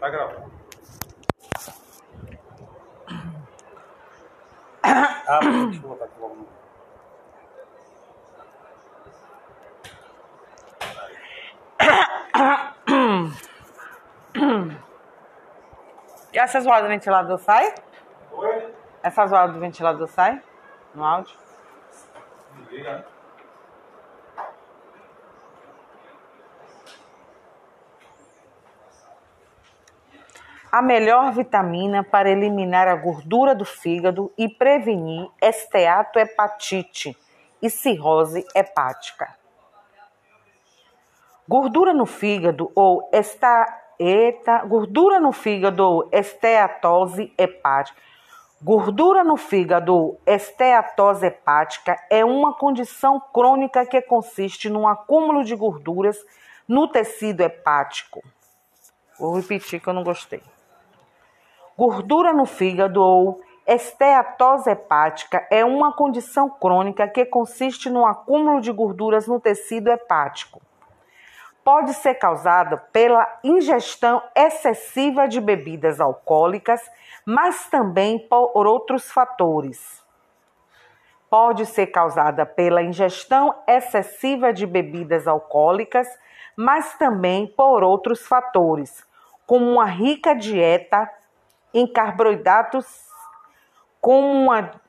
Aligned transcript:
Tá 0.00 0.08
gravando. 0.10 0.52
Ah, 5.30 5.40
deixa 5.40 5.84
eu 5.84 5.88
botar 5.90 6.06
aqui 6.06 6.20
logo. 6.20 6.48
E 16.32 16.38
essa 16.38 16.60
zoada 16.60 16.82
do 16.82 16.88
ventilador 16.88 17.38
sai? 17.38 17.74
Oi? 18.32 18.74
Essa 19.02 19.26
zoada 19.26 19.52
do 19.52 19.60
ventilador 19.60 20.06
sai? 20.06 20.40
No 20.94 21.04
áudio? 21.04 21.36
Liga, 22.70 22.98
né? 22.98 23.04
A 30.70 30.82
melhor 30.82 31.32
vitamina 31.32 32.04
para 32.04 32.30
eliminar 32.30 32.86
a 32.88 32.94
gordura 32.94 33.54
do 33.54 33.64
fígado 33.64 34.30
e 34.36 34.46
prevenir 34.50 35.26
esteatohepatite 35.40 37.16
e 37.62 37.70
cirrose 37.70 38.46
hepática. 38.54 39.34
Gordura 41.48 41.94
no 41.94 42.04
fígado 42.04 42.70
ou 42.74 43.08
esta, 43.10 43.64
gordura 44.66 45.18
no 45.18 45.32
fígado 45.32 45.82
ou 45.82 46.08
esteatose 46.12 47.32
hepática. 47.38 47.98
Gordura 48.60 49.24
no 49.24 49.38
fígado 49.38 49.94
ou 49.94 50.20
esteatose 50.26 51.28
hepática 51.28 51.96
é 52.10 52.22
uma 52.22 52.52
condição 52.52 53.18
crônica 53.32 53.86
que 53.86 54.02
consiste 54.02 54.68
num 54.68 54.86
acúmulo 54.86 55.44
de 55.44 55.56
gorduras 55.56 56.18
no 56.68 56.86
tecido 56.86 57.40
hepático. 57.40 58.22
Vou 59.18 59.34
repetir 59.34 59.80
que 59.80 59.88
eu 59.88 59.94
não 59.94 60.04
gostei. 60.04 60.42
Gordura 61.78 62.32
no 62.32 62.44
fígado 62.44 63.00
ou 63.00 63.40
esteatose 63.64 64.68
hepática 64.68 65.46
é 65.48 65.64
uma 65.64 65.92
condição 65.92 66.50
crônica 66.50 67.06
que 67.06 67.24
consiste 67.24 67.88
no 67.88 68.04
acúmulo 68.04 68.60
de 68.60 68.72
gorduras 68.72 69.28
no 69.28 69.38
tecido 69.38 69.86
hepático. 69.86 70.60
Pode 71.62 71.94
ser 71.94 72.14
causada 72.14 72.78
pela 72.92 73.38
ingestão 73.44 74.20
excessiva 74.34 75.28
de 75.28 75.40
bebidas 75.40 76.00
alcoólicas, 76.00 76.80
mas 77.24 77.68
também 77.68 78.18
por 78.28 78.66
outros 78.66 79.12
fatores. 79.12 80.02
Pode 81.30 81.64
ser 81.64 81.86
causada 81.86 82.44
pela 82.44 82.82
ingestão 82.82 83.54
excessiva 83.68 84.52
de 84.52 84.66
bebidas 84.66 85.28
alcoólicas, 85.28 86.08
mas 86.56 86.98
também 86.98 87.46
por 87.46 87.84
outros 87.84 88.26
fatores, 88.26 89.06
como 89.46 89.64
uma 89.64 89.84
rica 89.84 90.34
dieta 90.34 91.08
em 91.72 91.86
carboidratos, 91.86 92.86
como 94.00 94.30
uma, 94.30 94.80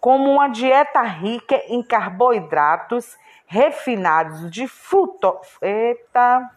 como 0.00 0.30
uma 0.30 0.48
dieta 0.48 1.02
rica 1.02 1.56
em 1.66 1.82
carboidratos 1.82 3.16
refinados 3.46 4.50
de 4.50 4.66
fruto. 4.66 5.38
Eita! 5.62 6.50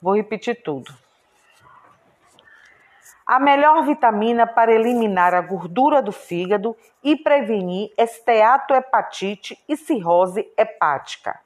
Vou 0.00 0.14
repetir 0.14 0.62
tudo. 0.62 0.94
A 3.26 3.38
melhor 3.38 3.84
vitamina 3.84 4.46
para 4.46 4.72
eliminar 4.72 5.34
a 5.34 5.40
gordura 5.42 6.00
do 6.00 6.12
fígado 6.12 6.74
e 7.02 7.14
prevenir 7.14 7.92
esteatohepatite 7.98 9.62
e 9.68 9.76
cirrose 9.76 10.50
hepática. 10.56 11.38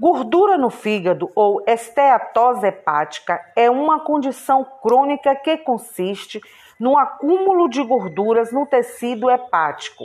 Gordura 0.00 0.56
no 0.56 0.70
fígado 0.70 1.28
ou 1.34 1.60
esteatose 1.66 2.68
hepática 2.68 3.44
é 3.56 3.68
uma 3.68 3.98
condição 3.98 4.64
crônica 4.80 5.34
que 5.34 5.56
consiste 5.58 6.40
no 6.78 6.96
acúmulo 6.96 7.68
de 7.68 7.82
gorduras 7.82 8.52
no 8.52 8.64
tecido 8.64 9.28
hepático. 9.28 10.04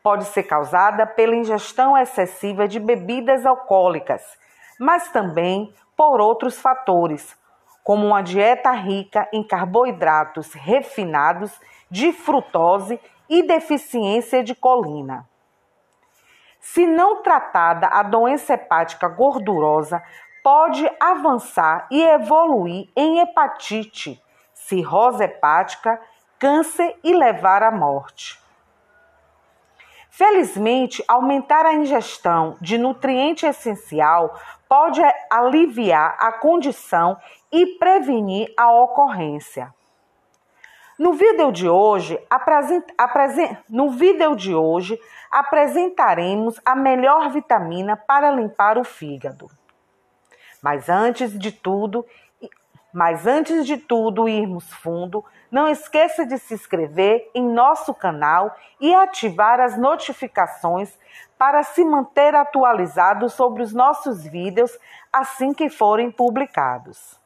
Pode 0.00 0.24
ser 0.26 0.44
causada 0.44 1.04
pela 1.04 1.34
ingestão 1.34 1.98
excessiva 1.98 2.68
de 2.68 2.78
bebidas 2.78 3.44
alcoólicas, 3.44 4.22
mas 4.78 5.10
também 5.10 5.74
por 5.96 6.20
outros 6.20 6.56
fatores, 6.60 7.36
como 7.82 8.06
uma 8.06 8.22
dieta 8.22 8.70
rica 8.70 9.28
em 9.32 9.42
carboidratos 9.42 10.52
refinados, 10.52 11.60
de 11.90 12.12
frutose 12.12 13.00
e 13.28 13.42
deficiência 13.42 14.44
de 14.44 14.54
colina. 14.54 15.28
Se 16.60 16.86
não 16.86 17.22
tratada, 17.22 17.86
a 17.86 18.02
doença 18.02 18.54
hepática 18.54 19.08
gordurosa 19.08 20.02
pode 20.42 20.88
avançar 21.00 21.86
e 21.90 22.02
evoluir 22.02 22.88
em 22.94 23.20
hepatite, 23.20 24.22
cirrose 24.52 25.24
hepática, 25.24 26.00
câncer 26.38 26.98
e 27.02 27.14
levar 27.14 27.62
à 27.62 27.70
morte. 27.70 28.38
Felizmente, 30.10 31.02
aumentar 31.08 31.64
a 31.64 31.74
ingestão 31.74 32.56
de 32.60 32.76
nutriente 32.76 33.46
essencial 33.46 34.38
pode 34.68 35.00
aliviar 35.30 36.16
a 36.18 36.32
condição 36.32 37.16
e 37.50 37.78
prevenir 37.78 38.52
a 38.56 38.70
ocorrência. 38.70 39.72
No 41.00 41.14
vídeo 41.14 41.50
de 41.50 41.66
hoje, 41.66 42.22
no 43.70 43.88
vídeo 43.88 44.36
de 44.36 44.54
hoje 44.54 45.00
apresentaremos 45.30 46.60
a 46.62 46.76
melhor 46.76 47.30
vitamina 47.30 47.96
para 47.96 48.30
limpar 48.30 48.76
o 48.76 48.84
fígado. 48.84 49.50
Mas 50.62 50.90
antes 50.90 51.38
de 51.38 51.52
tudo, 51.52 52.04
mas 52.92 53.26
antes 53.26 53.64
de 53.64 53.78
tudo 53.78 54.28
irmos 54.28 54.70
fundo, 54.74 55.24
não 55.50 55.70
esqueça 55.70 56.26
de 56.26 56.36
se 56.36 56.52
inscrever 56.52 57.30
em 57.34 57.48
nosso 57.48 57.94
canal 57.94 58.54
e 58.78 58.94
ativar 58.94 59.58
as 59.58 59.78
notificações 59.78 60.98
para 61.38 61.62
se 61.62 61.82
manter 61.82 62.34
atualizado 62.34 63.30
sobre 63.30 63.62
os 63.62 63.72
nossos 63.72 64.22
vídeos 64.22 64.78
assim 65.10 65.54
que 65.54 65.70
forem 65.70 66.10
publicados. 66.10 67.19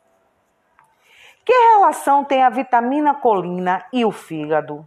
Que 1.45 1.53
relação 1.53 2.25
tem 2.25 2.43
a 2.43 2.49
vitamina 2.49 3.13
colina 3.13 3.85
e 3.93 4.03
o 4.03 4.11
fígado? 4.11 4.87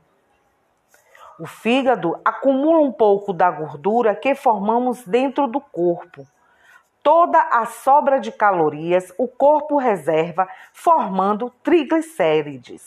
O 1.39 1.45
fígado 1.45 2.19
acumula 2.25 2.79
um 2.79 2.91
pouco 2.91 3.31
da 3.31 3.51
gordura 3.51 4.15
que 4.15 4.33
formamos 4.33 5.05
dentro 5.05 5.45
do 5.45 5.61
corpo. 5.61 6.25
Toda 7.03 7.39
a 7.39 7.65
sobra 7.67 8.19
de 8.19 8.31
calorias 8.31 9.13
o 9.19 9.27
corpo 9.27 9.77
reserva, 9.77 10.49
formando 10.73 11.51
triglicérides. 11.61 12.83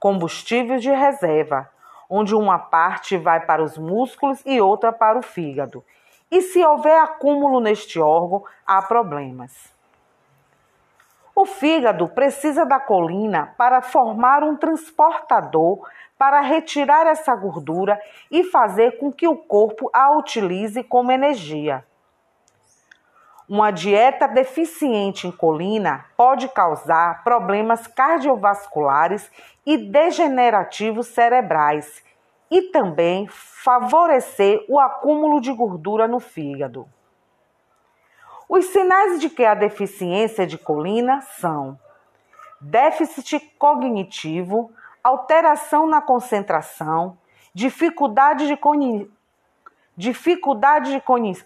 Combustível 0.00 0.78
de 0.78 0.90
reserva, 0.90 1.70
onde 2.08 2.34
uma 2.34 2.58
parte 2.58 3.16
vai 3.16 3.46
para 3.46 3.62
os 3.62 3.78
músculos 3.78 4.42
e 4.44 4.60
outra 4.60 4.92
para 4.92 5.16
o 5.16 5.22
fígado. 5.22 5.84
E 6.28 6.42
se 6.42 6.64
houver 6.64 6.98
acúmulo 6.98 7.60
neste 7.60 8.00
órgão, 8.00 8.42
há 8.66 8.82
problemas. 8.82 9.72
O 11.40 11.46
fígado 11.46 12.06
precisa 12.06 12.66
da 12.66 12.78
colina 12.78 13.54
para 13.56 13.80
formar 13.80 14.44
um 14.44 14.54
transportador 14.54 15.88
para 16.18 16.42
retirar 16.42 17.06
essa 17.06 17.34
gordura 17.34 17.98
e 18.30 18.44
fazer 18.44 18.98
com 18.98 19.10
que 19.10 19.26
o 19.26 19.34
corpo 19.34 19.88
a 19.90 20.14
utilize 20.18 20.84
como 20.84 21.10
energia. 21.10 21.82
Uma 23.48 23.70
dieta 23.70 24.28
deficiente 24.28 25.26
em 25.26 25.32
colina 25.32 26.04
pode 26.14 26.46
causar 26.46 27.24
problemas 27.24 27.86
cardiovasculares 27.86 29.30
e 29.64 29.78
degenerativos 29.78 31.06
cerebrais 31.06 32.04
e 32.50 32.64
também 32.64 33.26
favorecer 33.28 34.62
o 34.68 34.78
acúmulo 34.78 35.40
de 35.40 35.50
gordura 35.54 36.06
no 36.06 36.20
fígado. 36.20 36.86
Os 38.50 38.64
sinais 38.64 39.20
de 39.20 39.30
que 39.30 39.44
há 39.44 39.54
deficiência 39.54 40.44
de 40.44 40.58
colina 40.58 41.20
são 41.38 41.78
déficit 42.60 43.38
cognitivo, 43.56 44.72
alteração 45.04 45.86
na 45.86 46.02
concentração, 46.02 47.16
dificuldade 47.54 48.48
de 48.48 48.56
coni... 48.56 49.08
dificuldade 49.96 50.90
de 50.90 51.00
coni... 51.00 51.40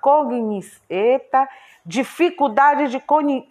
cogni... 0.00 0.60
Eita, 0.90 1.48
dificuldade 1.86 2.88
de 2.88 2.98
coni... 2.98 3.48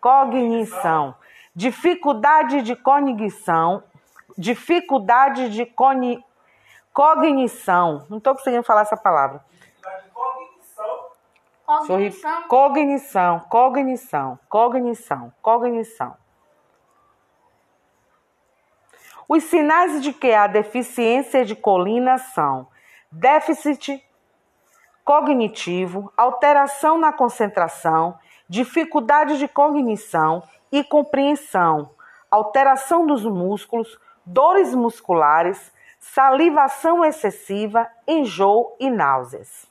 cognição, 0.00 1.14
dificuldade 1.54 2.62
de 2.62 2.74
cognição, 2.74 3.84
dificuldade 4.36 5.48
de 5.50 5.64
coni... 5.64 6.24
cognição. 6.92 8.04
Não 8.10 8.18
estou 8.18 8.34
conseguindo 8.34 8.64
falar 8.64 8.80
essa 8.80 8.96
palavra. 8.96 9.46
Cognição. 11.68 12.42
Cognição, 12.48 13.40
cognição, 13.40 14.38
cognição, 14.48 15.32
cognição. 15.42 16.16
Os 19.28 19.44
sinais 19.44 20.02
de 20.02 20.14
que 20.14 20.32
há 20.32 20.46
deficiência 20.46 21.44
de 21.44 21.54
colina 21.54 22.16
são 22.16 22.68
déficit 23.12 24.02
cognitivo, 25.04 26.10
alteração 26.16 26.96
na 26.96 27.12
concentração, 27.12 28.18
dificuldade 28.48 29.36
de 29.36 29.46
cognição 29.46 30.42
e 30.72 30.82
compreensão, 30.82 31.90
alteração 32.30 33.06
dos 33.06 33.26
músculos, 33.26 34.00
dores 34.24 34.74
musculares, 34.74 35.70
salivação 36.00 37.04
excessiva, 37.04 37.86
enjoo 38.06 38.74
e 38.80 38.88
náuseas. 38.88 39.67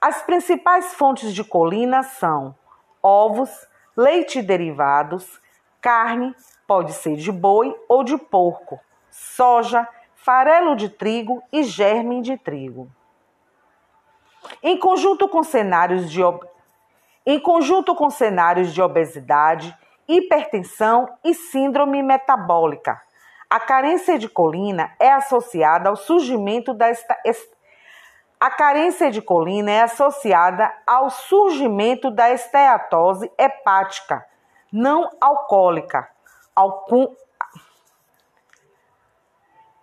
As 0.00 0.22
principais 0.22 0.94
fontes 0.94 1.34
de 1.34 1.44
colina 1.44 2.02
são 2.02 2.54
ovos, 3.02 3.50
leite 3.94 4.40
derivados, 4.40 5.38
carne, 5.78 6.34
pode 6.66 6.94
ser 6.94 7.16
de 7.16 7.30
boi 7.30 7.78
ou 7.86 8.02
de 8.02 8.16
porco, 8.16 8.80
soja, 9.10 9.86
farelo 10.14 10.74
de 10.74 10.88
trigo 10.88 11.42
e 11.52 11.62
germe 11.62 12.22
de 12.22 12.38
trigo. 12.38 12.90
Em 14.62 14.78
conjunto 14.78 15.28
com 15.28 15.42
cenários 15.42 16.10
de 16.10 16.22
em 17.26 17.38
conjunto 17.38 17.94
com 17.94 18.08
cenários 18.08 18.72
de 18.72 18.80
obesidade, 18.80 19.76
hipertensão 20.08 21.08
e 21.22 21.34
síndrome 21.34 22.02
metabólica. 22.02 22.98
A 23.50 23.60
carência 23.60 24.18
de 24.18 24.28
colina 24.28 24.94
é 24.98 25.12
associada 25.12 25.90
ao 25.90 25.96
surgimento 25.96 26.72
da 26.72 26.88
esta, 26.88 27.18
a 28.40 28.50
carência 28.50 29.10
de 29.10 29.20
colina 29.20 29.70
é 29.70 29.82
associada 29.82 30.72
ao 30.86 31.10
surgimento 31.10 32.10
da 32.10 32.30
esteatose 32.30 33.30
hepática 33.36 34.26
não 34.72 35.10
alcoólica, 35.20 36.08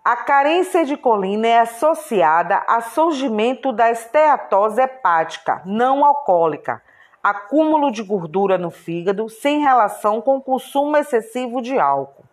a 0.04 0.15
carência 0.15 0.86
de 0.86 0.98
colina 0.98 1.48
é 1.48 1.59
associada 1.59 2.63
ao 2.68 2.81
surgimento 2.81 3.71
da 3.71 3.92
esteatose 3.92 4.81
hepática 4.81 5.62
não 5.65 6.04
alcoólica, 6.04 6.81
acúmulo 7.21 7.92
de 7.92 8.01
gordura 8.01 8.57
no 8.57 8.71
fígado 8.71 9.30
sem 9.30 9.59
relação 9.59 10.21
com 10.21 10.42
consumo 10.42 10.98
excessivo 10.98 11.62
de 11.62 11.77
álcool. 11.77 12.27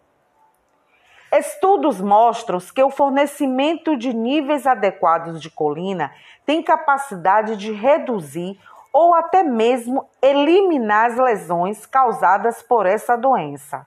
Estudos 1.36 2.00
mostram 2.00 2.60
que 2.60 2.80
o 2.80 2.90
fornecimento 2.90 3.96
de 3.96 4.14
níveis 4.14 4.68
adequados 4.68 5.42
de 5.42 5.50
colina 5.50 6.14
tem 6.46 6.62
capacidade 6.62 7.56
de 7.56 7.72
reduzir 7.72 8.56
ou 8.92 9.12
até 9.12 9.42
mesmo 9.42 10.08
eliminar 10.22 11.10
as 11.10 11.16
lesões 11.16 11.86
causadas 11.86 12.62
por 12.62 12.86
essa 12.86 13.16
doença. 13.16 13.84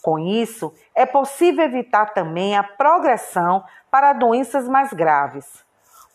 Com 0.00 0.18
isso, 0.18 0.72
é 0.94 1.04
possível 1.04 1.66
evitar 1.66 2.14
também 2.14 2.56
a 2.56 2.62
progressão 2.62 3.62
para 3.90 4.14
doenças 4.14 4.66
mais 4.66 4.90
graves, 4.90 5.62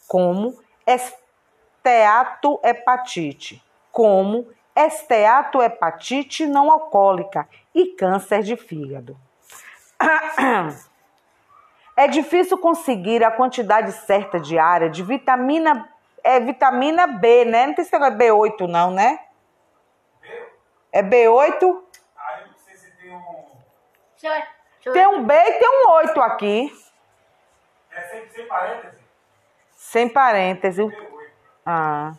como 0.07 0.57
esteatohepatite, 0.88 3.63
como 3.91 4.47
esteatohepatite 4.75 6.47
não 6.47 6.71
alcoólica 6.71 7.47
e 7.75 7.89
câncer 7.89 8.41
de 8.41 8.57
fígado. 8.57 9.15
É 11.95 12.07
difícil 12.07 12.57
conseguir 12.57 13.23
a 13.23 13.29
quantidade 13.29 13.91
certa 13.91 14.39
diária 14.39 14.89
de 14.89 15.03
vitamina 15.03 15.88
é 16.23 16.39
vitamina 16.39 17.05
B, 17.05 17.45
né? 17.45 17.67
Não 17.67 17.73
tem 17.73 17.85
negócio 17.91 18.17
de 18.17 18.23
B8 18.23 18.67
não, 18.67 18.91
né? 18.91 19.19
É 20.91 21.03
B8? 21.03 21.81
Ah, 22.17 22.39
eu 22.39 22.47
não 22.47 22.53
sei 22.57 22.75
se 22.75 22.91
tem 22.91 23.11
um. 23.11 24.94
Tem 24.94 25.07
um 25.07 25.23
B 25.23 25.33
e 25.33 25.53
tem 25.59 25.69
um 25.69 25.91
8 25.91 26.21
aqui. 26.21 26.73
É 27.91 28.01
sem, 28.01 28.29
sem 28.29 28.47
parêntese? 28.47 28.97
Sem 29.75 30.09
parêntese. 30.09 30.83
B8. 30.83 31.27
Ah. 31.65 32.13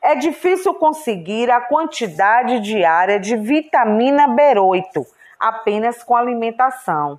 É 0.00 0.14
difícil 0.14 0.74
conseguir 0.74 1.50
a 1.50 1.60
quantidade 1.60 2.60
diária 2.60 3.20
de 3.20 3.36
vitamina 3.36 4.28
B8 4.28 5.06
apenas 5.38 6.02
com 6.02 6.16
alimentação. 6.16 7.18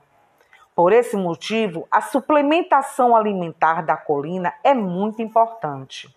Por 0.75 0.91
esse 0.91 1.15
motivo, 1.15 1.87
a 1.89 2.01
suplementação 2.01 3.15
alimentar 3.15 3.81
da 3.81 3.95
colina 3.95 4.53
é 4.63 4.73
muito 4.73 5.21
importante. 5.21 6.13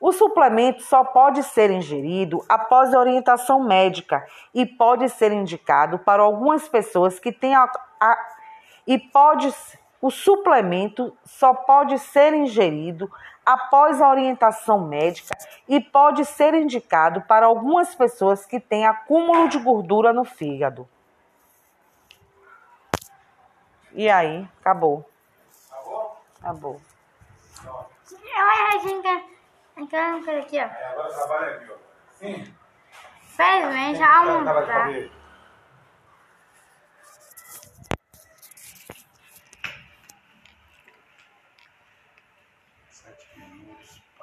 O 0.00 0.12
suplemento 0.12 0.82
só 0.82 1.04
pode 1.04 1.42
ser 1.42 1.70
ingerido 1.70 2.42
após 2.48 2.94
orientação 2.94 3.62
médica 3.62 4.26
e 4.54 4.64
pode 4.64 5.08
ser 5.10 5.30
indicado 5.30 5.98
para 5.98 6.22
algumas 6.22 6.68
pessoas 6.68 7.18
que 7.18 7.30
têm 7.30 7.54
a, 7.54 7.70
a- 8.00 8.28
e 8.86 8.98
pode 8.98 9.54
o 10.00 10.10
suplemento 10.10 11.16
só 11.24 11.52
pode 11.52 11.98
ser 11.98 12.32
ingerido 12.32 13.10
após 13.44 14.00
a 14.00 14.08
orientação 14.08 14.80
médica 14.86 15.36
e 15.68 15.80
pode 15.80 16.24
ser 16.24 16.54
indicado 16.54 17.22
para 17.22 17.46
algumas 17.46 17.94
pessoas 17.94 18.46
que 18.46 18.58
têm 18.58 18.86
acúmulo 18.86 19.48
de 19.48 19.58
gordura 19.58 20.12
no 20.12 20.24
fígado. 20.24 20.88
E 23.92 24.08
aí, 24.08 24.48
acabou. 24.60 25.04
Acabou? 25.70 26.16
Acabou. 26.40 26.80
Olha, 28.12 28.76
a 28.76 28.78
gente 28.78 29.24
entrando 29.76 30.24
por 30.24 30.34
aqui, 30.34 30.58
ó. 30.58 30.62
Aí 30.62 30.84
agora 30.84 31.12
trabalha 31.12 31.56
aqui, 31.56 31.70
ó. 31.70 31.76
Sim. 32.12 32.54
Felizmente, 33.22 33.98
Tá, 33.98 34.84
a 34.84 35.19